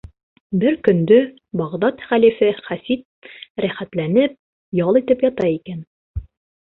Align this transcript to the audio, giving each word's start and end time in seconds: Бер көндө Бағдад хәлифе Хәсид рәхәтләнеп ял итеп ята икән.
Бер 0.61 0.77
көндө 0.87 1.17
Бағдад 1.61 2.01
хәлифе 2.07 2.49
Хәсид 2.69 3.29
рәхәтләнеп 3.67 4.35
ял 4.83 5.01
итеп 5.03 5.25
ята 5.31 5.53
икән. 5.59 5.89